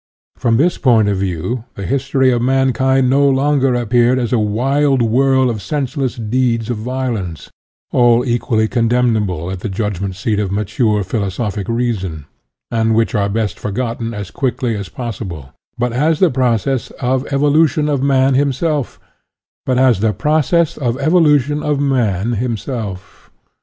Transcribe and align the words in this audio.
From 0.35 0.57
this 0.57 0.79
point 0.79 1.07
of 1.09 1.17
view 1.17 1.65
the 1.75 1.85
history 1.85 2.31
of 2.31 2.41
mankind 2.41 3.07
no 3.07 3.29
longer 3.29 3.75
appeared 3.75 4.17
as 4.17 4.33
a 4.33 4.39
wild 4.39 4.99
whirl 5.03 5.47
of 5.47 5.61
senseless 5.61 6.15
deeds 6.15 6.71
of 6.71 6.77
violence, 6.77 7.51
all 7.91 8.25
equally 8.25 8.67
condemnable 8.67 9.51
at 9.51 9.59
the 9.59 9.69
judgment 9.69 10.15
seat 10.15 10.39
of 10.39 10.51
mature 10.51 11.03
philosophic 11.03 11.69
reason, 11.69 12.25
and 12.71 12.95
which 12.95 13.13
are 13.13 13.29
best 13.29 13.59
forgotten 13.59 14.11
as 14.11 14.31
quickly 14.31 14.75
as 14.75 14.89
possible; 14.89 15.53
but 15.77 15.93
as 15.93 16.17
the 16.17 16.31
process 16.31 16.89
of 16.99 17.27
evolution, 17.31 17.87
of 17.87 18.01
man 18.01 18.33
himself. 18.33 18.99